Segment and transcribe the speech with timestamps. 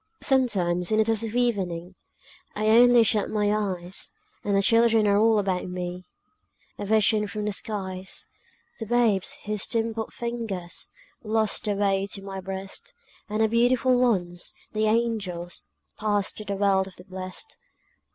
[0.23, 1.93] Sometimes, in the dusk of evening,
[2.55, 4.09] I only shut my eyes,
[4.43, 6.07] And the children are all about me,
[6.79, 8.25] A vision from the skies:
[8.79, 10.89] The babes whose dimpled fingers
[11.23, 12.95] Lost the way to my breast,
[13.29, 15.65] And the beautiful ones, the angels,
[15.99, 17.59] Passed to the world of the blest.